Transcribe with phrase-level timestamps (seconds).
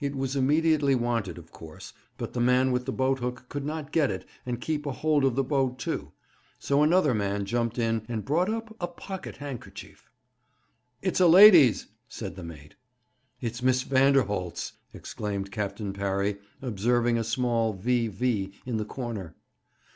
[0.00, 4.08] It was immediately wanted, of course, but the man with the boathook could not get
[4.08, 6.12] it and keep a hold of the boat, too;
[6.60, 10.12] so another man jumped in and brought up a pocket handkerchief.
[11.02, 12.76] 'It's a lady's,' said the mate.
[13.40, 18.06] 'It's Miss Vanderholt's!' exclaimed Captain Parry, observing a small 'V.
[18.06, 19.34] V.' in the corner.